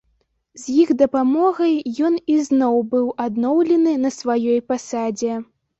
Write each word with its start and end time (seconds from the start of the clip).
З 0.61 0.77
іх 0.83 0.93
дапамогай 1.01 1.75
ён 2.09 2.17
ізноў 2.39 2.81
быў 2.95 3.07
адноўлены 3.29 3.97
на 4.09 4.17
сваёй 4.19 4.59
пасадзе. 4.73 5.33